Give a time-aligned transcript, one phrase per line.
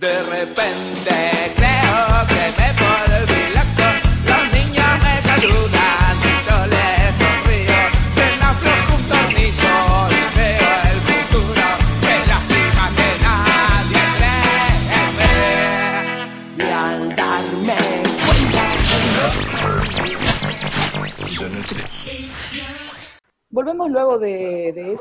[0.00, 1.07] De repente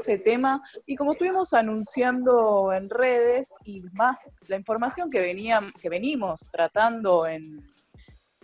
[0.08, 5.90] ese tema y como estuvimos anunciando en redes y más la información que, venían, que
[5.90, 7.62] venimos tratando en,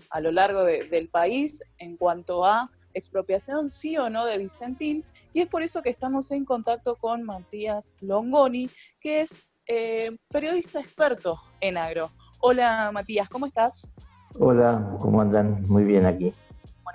[0.09, 5.03] a lo largo de- del país en cuanto a expropiación sí o no de Vicentín,
[5.31, 10.79] y es por eso que estamos en contacto con Matías Longoni, que es eh, periodista
[10.81, 12.11] experto en agro.
[12.41, 13.89] Hola Matías, ¿cómo estás?
[14.37, 15.63] Hola, ¿cómo andan?
[15.67, 16.33] Muy bien aquí.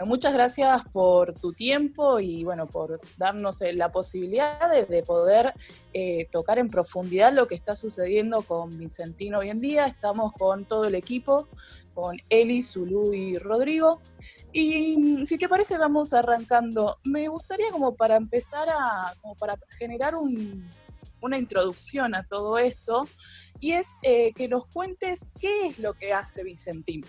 [0.06, 5.52] Muchas gracias por tu tiempo y bueno, por darnos eh, la posibilidad de, de poder
[5.92, 9.86] eh, tocar en profundidad lo que está sucediendo con Vicentino hoy en día.
[9.86, 11.48] Estamos con todo el equipo,
[11.94, 14.00] con Eli, Zulu y Rodrigo.
[14.52, 16.98] Y si te parece, vamos arrancando.
[17.04, 20.64] Me gustaría como para empezar a, como para generar un-
[21.20, 23.08] una introducción a todo esto,
[23.58, 27.04] y es eh, que nos cuentes qué es lo que hace Vicentín.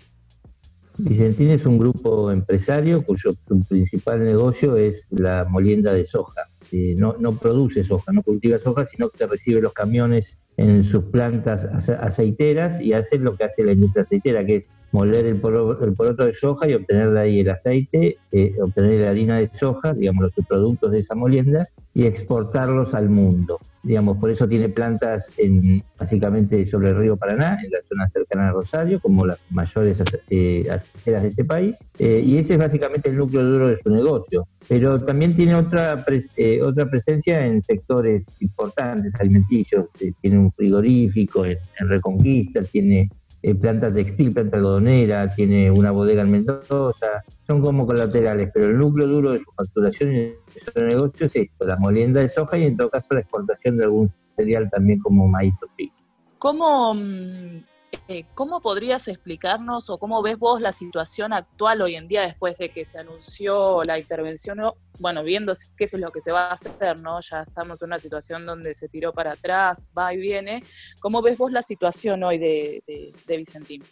[1.02, 3.32] Vicentín es un grupo empresario cuyo
[3.68, 6.42] principal negocio es la molienda de soja.
[6.72, 10.26] Eh, no, no produce soja, no cultiva soja, sino que recibe los camiones
[10.56, 14.64] en sus plantas ace- aceiteras y hace lo que hace la industria aceitera, que es
[14.92, 19.00] moler el, poro- el poroto de soja y obtener de ahí el aceite, eh, obtener
[19.00, 23.58] la harina de soja, digamos, los subproductos de esa molienda, y exportarlos al mundo.
[23.82, 28.48] Digamos, por eso tiene plantas en, básicamente sobre el río Paraná, en la zona cercana
[28.48, 29.96] a Rosario, como las mayores
[30.28, 33.88] eh, aceiteras de este país, eh, y ese es básicamente el núcleo duro de su
[33.90, 34.46] negocio.
[34.68, 40.52] Pero también tiene otra, pres- eh, otra presencia en sectores importantes, alimenticios, Eh, tiene un
[40.52, 43.08] frigorífico en, en Reconquista, tiene
[43.42, 48.78] eh, planta textil, planta algodonera, tiene una bodega en Mendoza, son como colaterales, pero el
[48.78, 50.38] núcleo duro de su facturación y de
[50.74, 53.84] su negocio es esto, la molienda de soja y en todo caso la exportación de
[53.84, 55.94] algún cereal también como maíz o trigo.
[56.38, 57.62] ¿Cómo, mm,
[58.10, 62.58] eh, ¿Cómo podrías explicarnos o cómo ves vos la situación actual hoy en día después
[62.58, 64.58] de que se anunció la intervención?
[64.98, 67.20] Bueno, viendo qué es lo que se va a hacer, ¿no?
[67.20, 70.60] Ya estamos en una situación donde se tiró para atrás, va y viene.
[70.98, 73.84] ¿Cómo ves vos la situación hoy de, de, de Vicentín?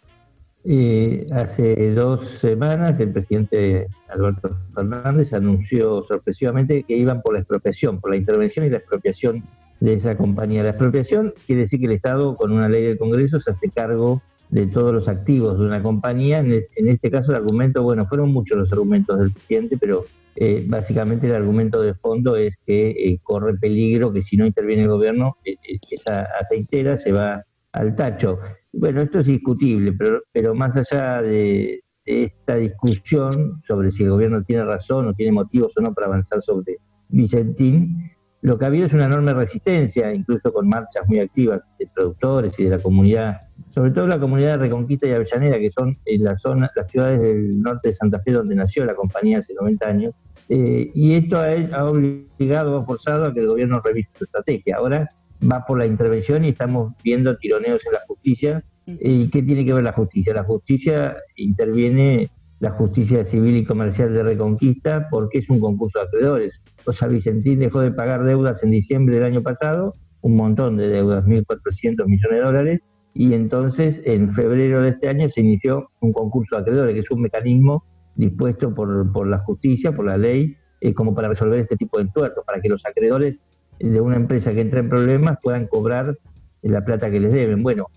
[0.64, 8.00] Eh, hace dos semanas el presidente Alberto Fernández anunció sorpresivamente que iban por la expropiación,
[8.00, 9.44] por la intervención y la expropiación
[9.80, 10.62] de esa compañía.
[10.62, 14.22] La expropiación quiere decir que el Estado, con una ley del Congreso, se hace cargo
[14.50, 16.38] de todos los activos de una compañía.
[16.38, 20.04] En, es- en este caso el argumento, bueno, fueron muchos los argumentos del presidente, pero
[20.36, 24.82] eh, básicamente el argumento de fondo es que eh, corre peligro que si no interviene
[24.84, 28.38] el gobierno, eh, eh, esa aceitera se va al tacho.
[28.72, 34.10] Bueno, esto es discutible, pero, pero más allá de, de esta discusión sobre si el
[34.10, 36.78] gobierno tiene razón o tiene motivos o no para avanzar sobre
[37.08, 41.88] Vicentín, lo que ha habido es una enorme resistencia, incluso con marchas muy activas de
[41.92, 43.36] productores y de la comunidad,
[43.74, 47.20] sobre todo la comunidad de Reconquista y Avellaneda, que son en la zona, las ciudades
[47.20, 50.14] del norte de Santa Fe donde nació la compañía hace 90 años,
[50.48, 54.76] eh, y esto ha, ha obligado, ha forzado a que el gobierno revise su estrategia.
[54.76, 55.08] Ahora
[55.40, 58.64] va por la intervención y estamos viendo tironeos en la justicia.
[58.86, 60.32] ¿Y qué tiene que ver la justicia?
[60.32, 66.06] La justicia interviene, la justicia civil y comercial de Reconquista, porque es un concurso de
[66.06, 66.52] acreedores.
[66.88, 70.88] O sea, Vicentín dejó de pagar deudas en diciembre del año pasado, un montón de
[70.88, 72.80] deudas, 1.400 millones de dólares,
[73.12, 77.10] y entonces en febrero de este año se inició un concurso de acreedores, que es
[77.10, 77.84] un mecanismo
[78.14, 82.04] dispuesto por, por la justicia, por la ley, eh, como para resolver este tipo de
[82.04, 83.36] entuertos, para que los acreedores
[83.78, 86.16] de una empresa que entra en problemas puedan cobrar
[86.62, 87.62] la plata que les deben.
[87.62, 87.88] Bueno,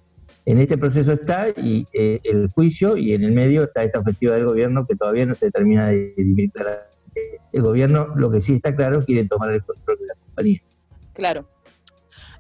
[0.46, 4.36] en este proceso está y eh, el juicio y en el medio está esta ofensiva
[4.36, 6.14] del gobierno que todavía no se termina de
[6.54, 6.91] claramente.
[7.52, 10.62] El gobierno, lo que sí está claro, quiere tomar el control de la compañía.
[11.14, 11.50] Claro.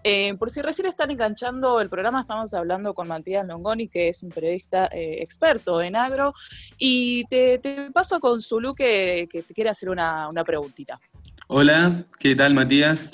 [0.03, 4.23] Eh, por si recién están enganchando el programa, estamos hablando con Matías Longoni, que es
[4.23, 6.33] un periodista eh, experto en agro,
[6.79, 10.99] y te, te paso con Zulu que, que te quiere hacer una, una preguntita.
[11.47, 13.11] Hola, ¿qué tal Matías?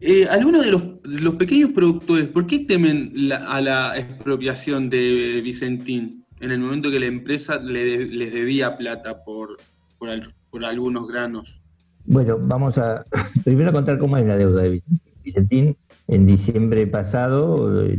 [0.00, 4.90] Eh, algunos de los, de los pequeños productores, ¿por qué temen la- a la expropiación
[4.90, 9.56] de Vicentín en el momento que la empresa le les debía plata por,
[9.98, 10.10] por,
[10.54, 11.60] por algunos granos?
[12.04, 13.04] Bueno, vamos a
[13.44, 14.80] primero contar cómo es la deuda de
[15.24, 15.76] Vicentín.
[16.06, 17.98] En diciembre pasado, eh,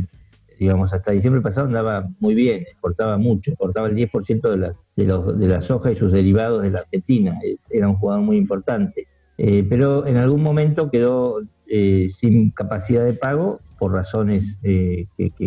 [0.58, 5.04] digamos hasta diciembre pasado andaba muy bien, exportaba mucho, exportaba el 10% de la, de,
[5.04, 8.38] los, de la soja y sus derivados de la Argentina, eh, era un jugador muy
[8.38, 9.06] importante.
[9.36, 15.06] Eh, pero en algún momento quedó eh, sin capacidad de pago por razones que,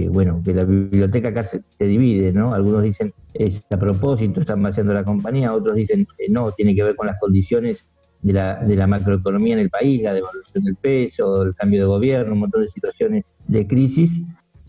[0.10, 2.54] bueno, que la biblioteca acá se, divide, ¿no?
[2.54, 6.96] Algunos dicen es a propósito, están vaciando la compañía, otros dicen no, tiene que ver
[6.96, 7.86] con las condiciones
[8.22, 11.88] de la, de la macroeconomía en el país, la devaluación del peso, el cambio de
[11.88, 14.12] gobierno, un montón de situaciones de crisis.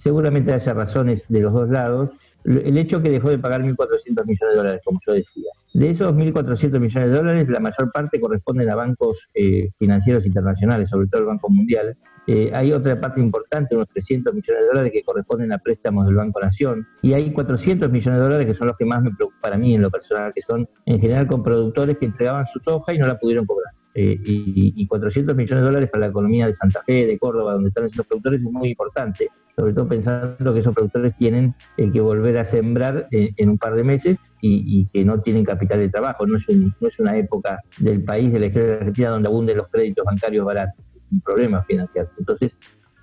[0.02, 2.10] Seguramente haya razones de los dos lados.
[2.44, 3.76] El hecho que dejó de pagar 1.400
[4.06, 5.50] millones de dólares, como yo decía.
[5.74, 10.88] De esos 1.400 millones de dólares, la mayor parte corresponden a bancos eh, financieros internacionales,
[10.88, 11.96] sobre todo el Banco Mundial,
[12.32, 16.14] eh, hay otra parte importante, unos 300 millones de dólares que corresponden a préstamos del
[16.14, 16.86] Banco Nación.
[17.02, 19.74] Y hay 400 millones de dólares que son los que más me preocupan a mí
[19.74, 23.08] en lo personal, que son en general con productores que entregaban su soja y no
[23.08, 23.74] la pudieron cobrar.
[23.96, 27.70] Eh, y, 400 millones de dólares para la economía de Santa Fe, de Córdoba, donde
[27.70, 32.00] están esos productores, es muy importante, sobre todo pensando que esos productores tienen eh, que
[32.00, 36.24] volver a sembrar en un par de meses y, que no tienen capital de trabajo.
[36.28, 39.56] No es, no es una época del país, de la historia de Argentina, donde abunden
[39.56, 42.14] los créditos bancarios baratos un problema financiarse.
[42.18, 42.52] Entonces,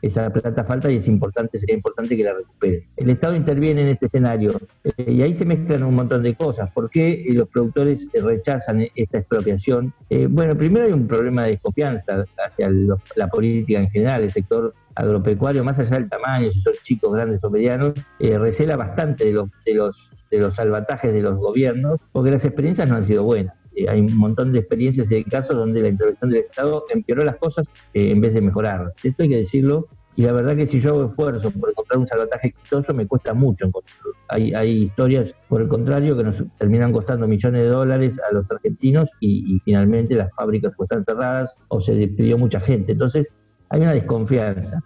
[0.02, 2.88] esa plata falta y es importante, sería importante que la recupere.
[2.96, 6.72] El Estado interviene en este escenario eh, y ahí se mezclan un montón de cosas.
[6.72, 9.94] ¿Por qué eh, los productores eh, rechazan esta expropiación?
[10.30, 12.70] bueno, primero hay un problema de desconfianza hacia
[13.16, 17.44] la política en general, el sector agropecuario, más allá del tamaño, si son chicos, grandes
[17.44, 19.96] o medianos, recela bastante de los, de los
[20.32, 23.56] de los salvatajes de los gobiernos, porque las experiencias no han sido buenas.
[23.78, 27.24] Eh, hay un montón de experiencias y de casos donde la intervención del Estado empeoró
[27.24, 28.94] las cosas eh, en vez de mejorar.
[29.04, 29.88] Esto hay que decirlo.
[30.16, 33.36] Y la verdad que si yo hago esfuerzo por encontrar un salvataje exitoso, me cuesta
[33.36, 34.14] mucho encontrarlo.
[34.30, 38.50] Hay, hay historias, por el contrario, que nos terminan costando millones de dólares a los
[38.50, 42.94] argentinos y, finalmente las fábricas están cerradas o se despidió mucha gente.
[42.94, 43.32] Entonces,
[43.70, 44.82] hay una desconfianza.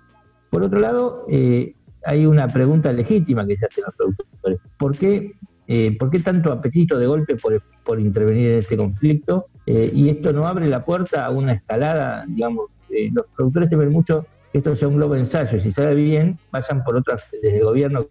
[0.49, 4.59] Por otro lado, eh, hay una pregunta legítima que se hace los productores.
[4.77, 5.31] ¿Por qué
[5.73, 7.53] eh, ¿Por qué tanto apetito de golpe por,
[7.99, 9.47] intervenir en este conflicto?
[9.65, 13.91] Eh, y esto no abre la puerta a una escalada, digamos, eh, los productores temen
[13.91, 17.63] mucho que esto sea un globo ensayo, si sale bien, vayan por otras, desde el
[17.63, 18.07] gobierno,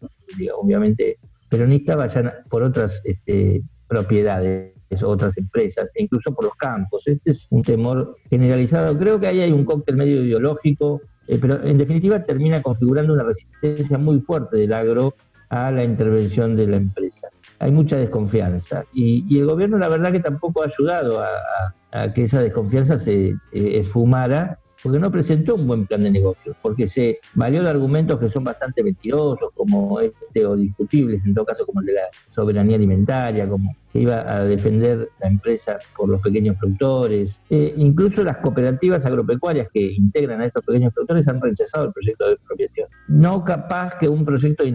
[0.56, 1.19] obviamente
[1.49, 4.73] peronista, vayan por otras este, propiedades
[5.03, 7.03] otras empresas, e incluso por los campos.
[7.06, 8.99] Este es un temor generalizado.
[8.99, 11.00] Creo que ahí hay un cóctel medio ideológico,
[11.41, 15.15] pero en definitiva termina configurando una resistencia muy fuerte del agro
[15.49, 17.19] a la intervención de la empresa
[17.60, 18.84] hay mucha desconfianza.
[18.92, 23.36] Y, el gobierno la verdad que tampoco ha ayudado a, que esa desconfianza se eh,
[23.52, 28.31] esfumara, porque no presentó un buen plan de negocios, porque se valió de argumentos que
[28.31, 32.03] son bastante mentirosos, como este, o discutibles, en todo caso como el de la
[32.35, 37.31] soberanía alimentaria, como que iba a defender la empresa por los pequeños productores.
[37.50, 42.27] Eh, incluso las cooperativas agropecuarias que integran a estos pequeños productores han rechazado el proyecto
[42.27, 42.88] de expropiación.
[43.09, 44.71] No capaz que un proyecto de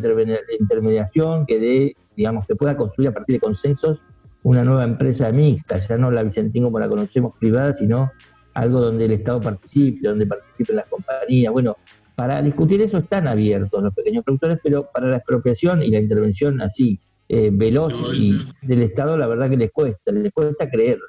[0.60, 4.00] intermediación que dé digamos, que pueda construir a partir de consensos
[4.44, 8.12] una nueva empresa mixta, ya no la Vicentín como la conocemos privada, sino
[8.56, 11.54] algo donde el Estado participe, donde participen las compañías.
[11.54, 11.78] Bueno,
[12.16, 16.62] para discutir eso están abiertos los pequeños productores, pero para la expropiación y la intervención
[16.62, 21.00] así eh, veloz y del Estado, la verdad que les cuesta, les cuesta creer.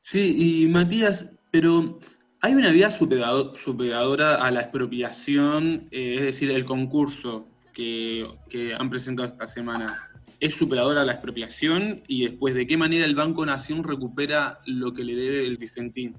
[0.00, 1.98] Sí, y Matías, pero
[2.42, 8.90] hay una vía superadora a la expropiación, eh, es decir, el concurso que, que han
[8.90, 9.96] presentado esta semana
[10.40, 14.92] es superadora a la expropiación y después de qué manera el Banco Nación recupera lo
[14.92, 16.14] que le debe el Vicentín.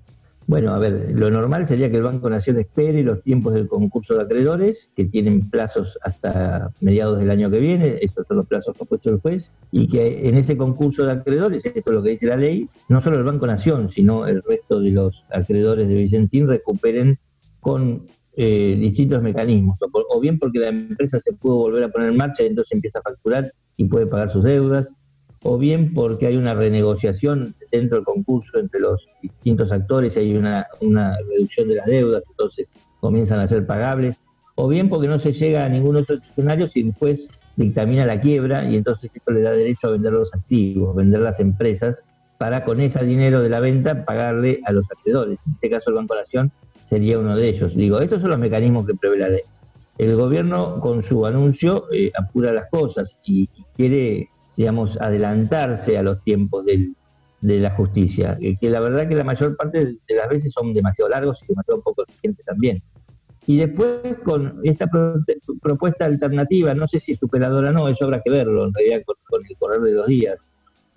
[0.49, 4.15] Bueno, a ver, lo normal sería que el Banco Nación espere los tiempos del concurso
[4.15, 8.75] de acreedores, que tienen plazos hasta mediados del año que viene, estos son los plazos
[8.75, 12.01] que ha puesto el juez, y que en ese concurso de acreedores, esto es lo
[12.01, 15.87] que dice la ley, no solo el Banco Nación, sino el resto de los acreedores
[15.87, 17.19] de Vicentín recuperen
[17.59, 22.17] con eh, distintos mecanismos, o, bien porque la empresa se pudo volver a poner en
[22.17, 24.87] marcha y entonces empieza a facturar y puede pagar sus deudas,
[25.43, 30.35] o bien porque hay una renegociación dentro del concurso entre los distintos actores y hay
[30.35, 30.67] una,
[31.29, 32.67] reducción de las deudas, entonces
[32.99, 34.15] comienzan a ser pagables,
[34.55, 37.21] o bien porque no se llega a ningún otro escenario si después
[37.55, 41.39] dictamina la quiebra y entonces esto le da derecho a vender los activos, vender las
[41.39, 41.97] empresas,
[42.37, 45.37] para con ese dinero de la venta pagarle a los acreedores.
[45.45, 46.51] En este caso el Banco Nación
[46.89, 47.75] sería uno de ellos.
[47.75, 49.41] Digo, estos son los mecanismos que prevé la ley.
[49.97, 54.29] El gobierno con su anuncio eh, apura las cosas y, quiere,
[54.59, 59.85] digamos, adelantarse a los tiempos de la justicia, que, la verdad que la mayor parte
[60.07, 62.81] de las veces son demasiado largos y demasiado poco eficientes también.
[63.47, 64.87] Y después con esta
[65.61, 69.01] propuesta alternativa, no sé si es superadora o no, eso habrá que verlo en realidad
[69.05, 70.37] con el correr de los días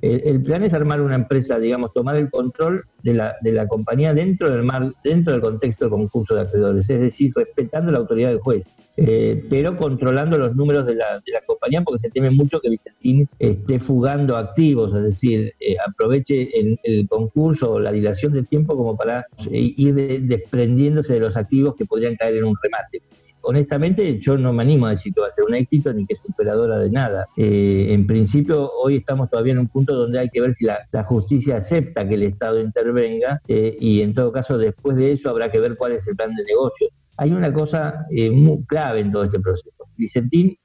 [0.02, 4.12] el, plan es armar una empresa, digamos, tomar el control de la, de la compañía
[4.12, 8.30] dentro del mar, dentro del contexto del concurso de acreedores, es decir, respetando la autoridad
[8.30, 12.30] del juez, eh, pero controlando los números de la, de la compañía porque se teme
[12.30, 18.32] mucho que Vicentín esté fugando activos, es decir, eh, aproveche el, concurso o la dilación
[18.32, 22.56] del tiempo como para eh, ir desprendiéndose de los activos que podrían caer en un
[22.62, 23.02] remate.
[23.42, 26.14] honestamente yo no me animo a decir que va a ser un éxito ni que
[26.14, 27.26] es superadora de nada.
[27.36, 31.04] Eh, en principio, hoy estamos todavía en un punto donde hay que ver si la,
[31.04, 35.50] justicia acepta que el Estado intervenga eh, y en todo caso después de eso habrá
[35.50, 36.88] que ver cuál es el plan de negocio.
[37.22, 39.70] Hay una cosa eh, muy clave en todo este proceso.
[39.96, 40.56] Vicentín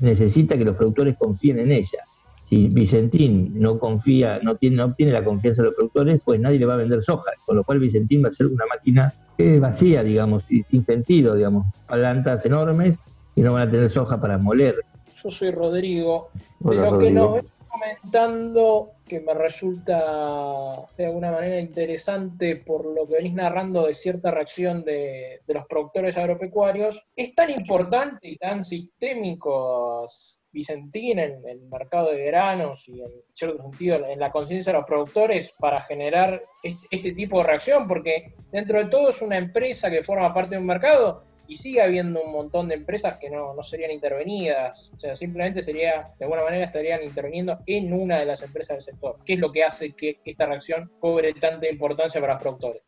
[0.00, 2.02] necesita que los productores confíen en ella.
[2.48, 6.58] Si Vicentín no confía, no, tiene, no obtiene la confianza de los productores, pues nadie
[6.58, 9.12] le va a vender soja, con lo cual Vicentín va a ser una máquina
[9.60, 12.96] vacía, digamos, sin sentido, digamos, plantas enormes
[13.34, 14.76] y no van a tener soja para moler.
[15.22, 16.30] Yo soy Rodrigo.
[16.60, 17.44] de lo que ves
[17.74, 24.30] comentando, que me resulta de alguna manera interesante por lo que venís narrando de cierta
[24.30, 31.62] reacción de, de los productores agropecuarios, es tan importante y tan sistémicos Vicentín en, el
[31.62, 36.42] mercado de granos y en cierto sentido en la conciencia de los productores para generar
[36.62, 40.60] este, tipo de reacción, porque dentro de todo es una empresa que forma parte de
[40.60, 45.14] un mercado y sigue habiendo un montón de empresas que no, serían intervenidas, o sea,
[45.14, 49.18] simplemente sería, de alguna manera estarían interviniendo en una de las empresas del sector.
[49.24, 52.82] ¿Qué es lo que hace que esta reacción cobre tanta importancia para los productores?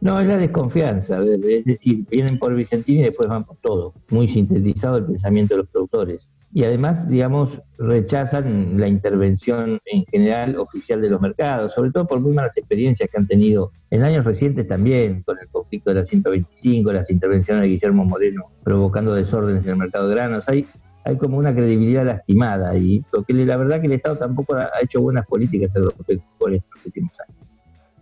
[0.00, 3.92] No, es la desconfianza, es decir, vienen por Vicentín y después van por todo.
[4.10, 10.56] Muy sintetizado el pensamiento de los productores y además, digamos, rechazan la intervención en general
[10.56, 14.24] oficial de los mercados, sobre todo por muy malas experiencias que han tenido en años
[14.24, 19.70] recientes también, con el de la 125, las intervenciones de Guillermo Moreno provocando desórdenes en
[19.70, 20.44] el mercado de granos.
[20.48, 20.66] Hay,
[21.04, 25.00] hay como una credibilidad lastimada y porque la verdad que el Estado tampoco ha hecho
[25.00, 27.40] buenas políticas en los últimos años.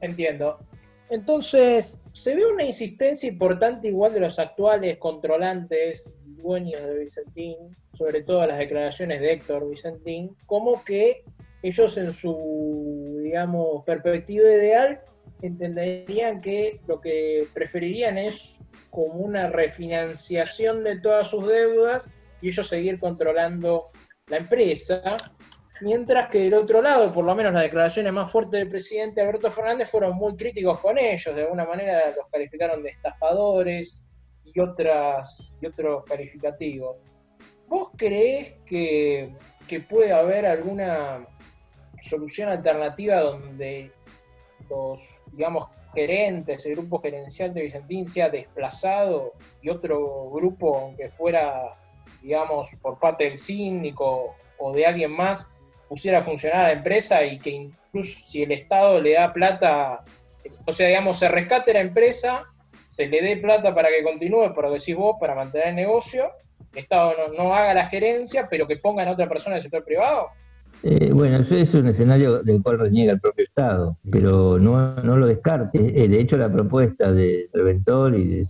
[0.00, 0.58] Entiendo.
[1.10, 7.56] Entonces, se ve una insistencia importante igual de los actuales controlantes dueños de Vicentín,
[7.92, 11.24] sobre todo las declaraciones de Héctor Vicentín, como que
[11.62, 15.00] ellos en su, digamos, perspectiva ideal
[15.42, 22.08] entenderían que lo que preferirían es como una refinanciación de todas sus deudas
[22.40, 23.90] y ellos seguir controlando
[24.26, 25.02] la empresa,
[25.80, 29.50] mientras que del otro lado, por lo menos las declaraciones más fuertes del presidente Alberto
[29.50, 34.02] Fernández fueron muy críticos con ellos, de alguna manera los calificaron de estafadores,
[34.54, 36.96] y, otras, y otros calificativos.
[37.66, 39.34] ¿Vos creés que,
[39.88, 41.26] puede haber alguna
[42.00, 43.92] solución alternativa donde
[44.68, 49.32] los, digamos, gerentes, el grupo gerencial de Vicentín sea desplazado
[49.62, 51.76] y otro grupo, aunque fuera,
[52.22, 55.46] digamos, por parte del síndico o de alguien más,
[55.88, 60.04] pusiera a funcionar la empresa y que incluso si el Estado le da plata,
[60.66, 62.44] o sea, digamos, se rescate la empresa
[62.88, 66.32] se le dé plata para que continúe, por lo decís vos, para mantener el negocio,
[66.72, 70.30] el Estado no, haga la gerencia, pero que pongan a otra persona del sector privado.
[70.82, 75.16] Eh, bueno, eso es un escenario del cual reniega el propio Estado, pero no, no
[75.16, 75.78] lo descarte.
[76.04, 78.46] Eh, de hecho, la propuesta de Reventor y de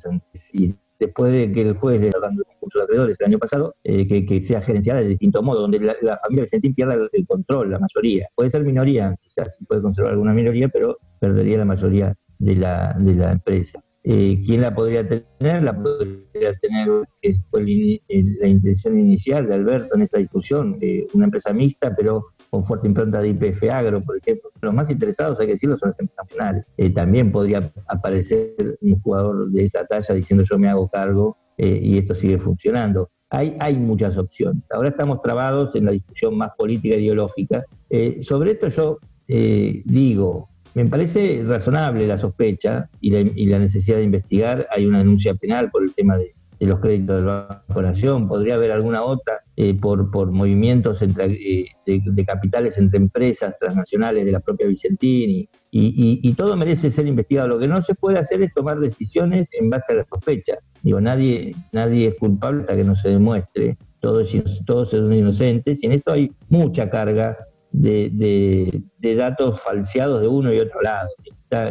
[0.53, 3.75] y después de que el juez le dando un concurso de acreedores el año pasado,
[3.85, 7.79] eh, que, sea gerenciada de distinto modo, donde la, familia Vicentín pierda el, control, la
[7.79, 8.29] mayoría.
[8.35, 13.15] Puede ser minoría, quizás puede conservar alguna minoría, pero perdería la mayoría de la, de
[13.15, 13.81] la empresa.
[14.11, 15.63] Eh, ¿Quién la podría tener?
[15.63, 16.89] La podría tener,
[17.21, 20.81] que fue la intención inicial de Alberto en esta discusión,
[21.13, 24.51] una empresa mixta, pero con fuerte impronta de IPF Agro, por ejemplo.
[24.63, 26.65] Los más interesados, hay que decirlo, son las empresas nacionales.
[26.79, 31.79] Eh, también podría aparecer un jugador de esa talla diciendo yo me hago cargo eh,
[31.83, 33.11] y esto sigue funcionando.
[33.29, 34.63] Hay, hay muchas opciones.
[34.71, 37.63] Ahora estamos trabados en la discusión más política e ideológica.
[38.23, 44.69] sobre esto yo digo, me parece razonable la sospecha y la, necesidad de investigar.
[44.71, 48.29] Hay una denuncia penal por el tema de, los créditos del Banco Nación.
[48.29, 54.25] Podría haber alguna otra eh, por, por movimientos entre, eh, de, capitales entre empresas transnacionales
[54.25, 55.49] de la propia Vicentini.
[55.71, 57.49] Y, todo merece ser investigado.
[57.49, 60.59] Lo que no se puede hacer es tomar decisiones en base a la sospecha.
[60.83, 63.77] Digo, nadie, nadie es culpable hasta que no se demuestre.
[64.01, 64.31] Todos,
[64.65, 65.83] todos son inocentes.
[65.83, 67.37] Y en esto hay mucha carga
[67.81, 68.83] de,
[69.17, 71.09] datos falseados de uno y otro lado.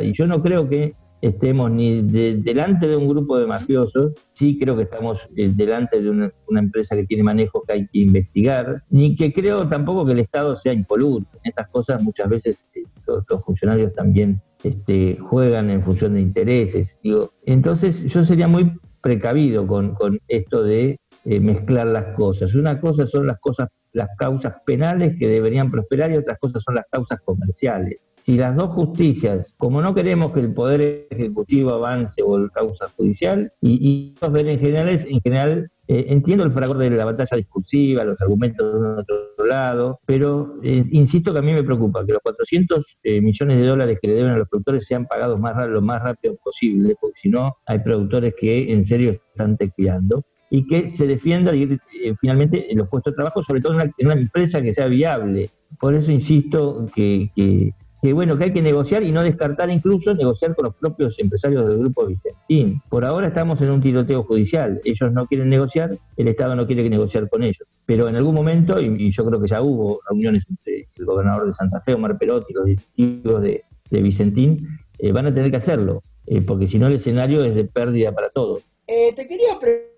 [0.04, 4.76] Y yo no creo que estemos ni delante de un grupo de mafiosos, sí creo
[4.76, 9.16] que estamos eh, delante de una, empresa que tiene manejo que hay que investigar, ni
[9.16, 11.28] que creo tampoco que el Estado sea impoluto.
[11.44, 16.96] En estas cosas muchas veces eh, los, funcionarios también este, juegan en función de intereses.
[17.04, 18.72] Digo, entonces yo sería muy
[19.02, 22.54] precavido con, esto de eh, mezclar las cosas.
[22.56, 26.76] Una cosa son las cosas las causas penales que deberían prosperar y otras cosas son
[26.76, 27.98] las causas comerciales.
[28.26, 32.90] Si las dos justicias, como no queremos que el Poder Ejecutivo avance o el causa
[32.96, 38.04] judicial, y, y en general, en general eh, entiendo el fragor de la batalla discursiva,
[38.04, 42.12] los argumentos de uno otro lado, pero eh, insisto que a mí me preocupa que
[42.12, 45.56] los 400 eh, millones de dólares que le deben a los productores sean pagados más
[45.66, 50.66] lo más rápido posible, porque si no hay productores que en serio están tequeando y
[50.68, 51.78] que se defienda eh,
[52.20, 55.50] finalmente los puestos de trabajo, sobre todo en una, empresa que sea viable.
[55.80, 60.14] Por eso insisto que, que que bueno, que hay que negociar y no descartar incluso
[60.14, 62.82] negociar con los propios empresarios del grupo Vicentín.
[62.90, 66.88] Por ahora estamos en un tiroteo judicial, ellos no quieren negociar, el Estado no quiere
[66.90, 67.68] negociar con ellos.
[67.86, 71.54] Pero en algún momento, y, yo creo que ya hubo reuniones entre el gobernador de
[71.54, 74.68] Santa Fe, Omar Perotti, los directivos de, Vicentín,
[75.00, 78.12] eh, van a tener que hacerlo, eh, porque si no el escenario es de pérdida
[78.12, 78.62] para todos.
[78.86, 79.97] Eh, te quería preguntar,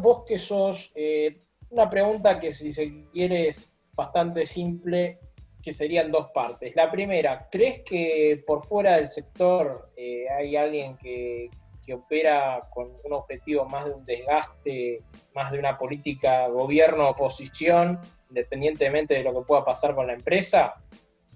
[0.00, 0.92] vos que sos,
[1.70, 5.18] una pregunta que si se quiere es bastante simple,
[5.62, 6.74] que serían dos partes.
[6.74, 11.50] La primera, ¿crees que por fuera del sector eh, hay alguien que,
[11.92, 15.02] opera con un objetivo más de un desgaste,
[15.34, 20.74] más de una política gobierno-oposición, independientemente de lo que pueda pasar con la empresa?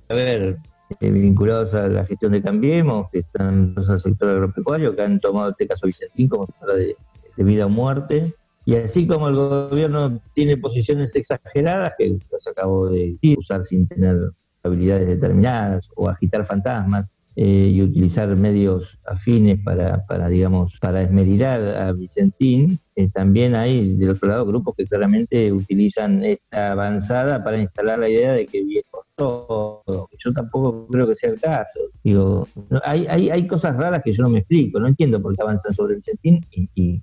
[0.08, 0.56] A ver,
[1.00, 5.50] eh, vinculados a la gestión de Cambiemos, que están los sector agropecuario, que han tomado
[5.50, 6.46] este caso Vicentín como
[6.76, 6.96] de,
[7.36, 8.34] de vida o muerte,
[8.66, 14.16] y así como el gobierno tiene posiciones exageradas, que las acabo de usar sin tener
[14.62, 21.60] habilidades determinadas, o agitar fantasmas, eh, y utilizar medios afines para, para digamos, para esmerilar
[21.76, 27.58] a Vicentín, eh, también hay del otro lado grupos que claramente utilizan esta avanzada para
[27.58, 30.08] instalar la idea de que por todo.
[30.24, 31.80] Yo tampoco creo que sea el caso.
[32.04, 32.46] Digo,
[32.84, 35.74] hay, hay, hay cosas raras que yo no me explico, no entiendo por qué avanzan
[35.74, 37.02] sobre Vicentín y,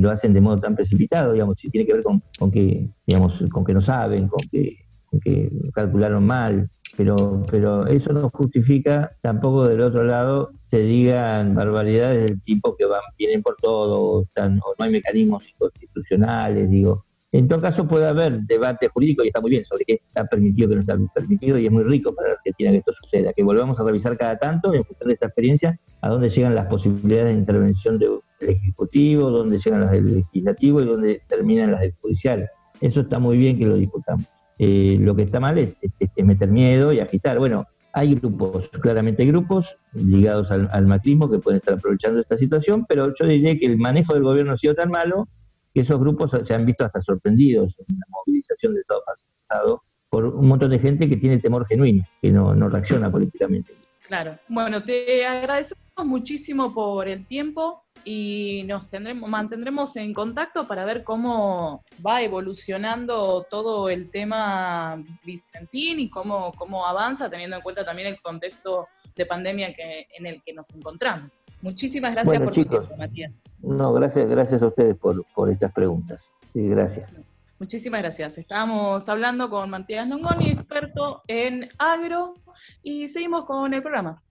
[0.00, 3.34] lo hacen de modo tan precipitado, digamos, si tiene que ver con, con que, digamos,
[3.50, 4.87] con que no saben, con que,
[5.22, 12.26] que calcularon mal pero, pero eso no justifica tampoco del otro lado se digan barbaridades
[12.26, 17.04] del tipo que van vienen por todo o, no hay mecanismos constitucionales, digo.
[17.30, 20.70] En todo caso puede haber debate jurídico y está muy bien sobre qué está permitido,
[20.70, 23.44] qué no está permitido y es muy rico para la Argentina que esto suceda, que
[23.44, 27.26] volvamos a revisar cada tanto en función de esta experiencia a dónde llegan las posibilidades
[27.26, 32.48] de intervención del Ejecutivo, dónde llegan las del Legislativo y dónde terminan las del Judicial.
[32.80, 34.26] Eso está muy bien que lo discutamos.
[34.58, 35.76] Eh, lo que está mal es,
[36.16, 37.38] meter miedo y agitar.
[37.38, 43.12] Bueno, hay grupos, claramente grupos ligados al, macrismo que pueden estar aprovechando esta situación, pero
[43.18, 45.28] yo diría que el manejo del gobierno ha sido tan malo
[45.72, 50.24] que esos grupos se han visto hasta sorprendidos en la movilización del Estado pasado por
[50.24, 53.72] un montón de gente que tiene temor genuino, que no reacciona políticamente.
[54.08, 54.38] Claro.
[54.48, 61.04] Bueno, te agradecemos muchísimo por el tiempo y nos tendremos, mantendremos en contacto para ver
[61.04, 68.08] cómo va evolucionando todo el tema Vicentín y cómo, cómo avanza, teniendo en cuenta también
[68.08, 71.44] el contexto de pandemia que, en el que nos encontramos.
[71.60, 73.32] Muchísimas gracias por tu tiempo, Matías.
[73.60, 76.20] No, gracias, gracias a ustedes por, por estas preguntas.
[76.54, 77.27] Sí, gracias.
[77.58, 78.38] Muchísimas gracias.
[78.38, 82.34] Estábamos hablando con Matías Nongoni, experto en agro,
[82.82, 84.22] y seguimos con el programa.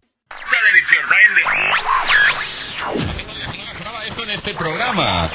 [4.07, 5.29] Esto en este programa.